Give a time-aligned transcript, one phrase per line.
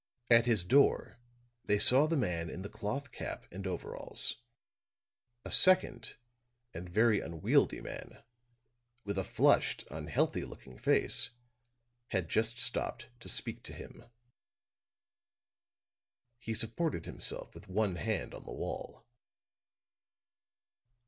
[0.31, 1.19] At his door
[1.65, 4.37] they saw the man in the cloth cap and overalls.
[5.45, 6.15] A second
[6.73, 8.23] and very unwieldy man,
[9.03, 11.29] with a flushed, unhealthy looking face,
[12.07, 14.05] had just stopped to speak to him.
[16.39, 19.05] He supported himself with one hand on the wall.